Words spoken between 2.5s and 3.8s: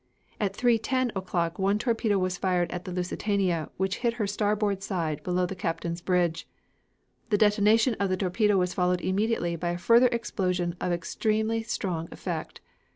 at the Lusitania,